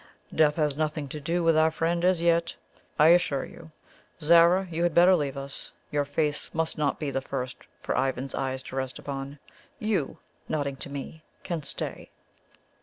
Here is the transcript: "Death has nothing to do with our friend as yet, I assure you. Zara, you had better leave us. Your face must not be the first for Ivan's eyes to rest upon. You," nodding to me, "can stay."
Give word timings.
"Death 0.33 0.55
has 0.55 0.75
nothing 0.75 1.07
to 1.09 1.19
do 1.21 1.43
with 1.43 1.55
our 1.55 1.69
friend 1.69 2.03
as 2.03 2.23
yet, 2.23 2.55
I 2.97 3.09
assure 3.09 3.45
you. 3.45 3.69
Zara, 4.19 4.67
you 4.71 4.81
had 4.81 4.95
better 4.95 5.15
leave 5.15 5.37
us. 5.37 5.73
Your 5.91 6.05
face 6.05 6.51
must 6.55 6.75
not 6.75 6.99
be 6.99 7.11
the 7.11 7.21
first 7.21 7.67
for 7.83 7.95
Ivan's 7.95 8.33
eyes 8.33 8.63
to 8.63 8.75
rest 8.75 8.97
upon. 8.97 9.37
You," 9.77 10.17
nodding 10.49 10.77
to 10.77 10.89
me, 10.89 11.21
"can 11.43 11.61
stay." 11.61 12.09